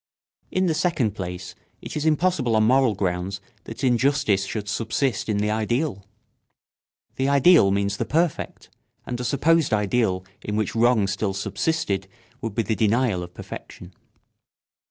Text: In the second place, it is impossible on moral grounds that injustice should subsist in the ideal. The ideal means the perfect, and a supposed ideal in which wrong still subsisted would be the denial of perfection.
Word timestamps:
In 0.49 0.65
the 0.65 0.73
second 0.73 1.11
place, 1.11 1.53
it 1.79 1.95
is 1.95 2.07
impossible 2.07 2.55
on 2.55 2.63
moral 2.63 2.95
grounds 2.95 3.39
that 3.65 3.83
injustice 3.83 4.45
should 4.45 4.67
subsist 4.67 5.29
in 5.29 5.37
the 5.37 5.51
ideal. 5.51 6.07
The 7.17 7.29
ideal 7.29 7.69
means 7.69 7.97
the 7.97 8.05
perfect, 8.05 8.71
and 9.05 9.19
a 9.19 9.23
supposed 9.23 9.73
ideal 9.75 10.25
in 10.41 10.55
which 10.55 10.73
wrong 10.73 11.05
still 11.05 11.35
subsisted 11.35 12.07
would 12.41 12.55
be 12.55 12.63
the 12.63 12.73
denial 12.73 13.21
of 13.21 13.35
perfection. 13.35 13.93